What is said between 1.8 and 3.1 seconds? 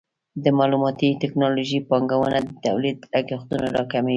پانګونه د تولید